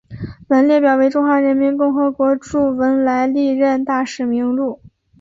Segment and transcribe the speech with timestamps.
[0.49, 4.81] 本列表为中华人民共和国驻文莱历任大使名录。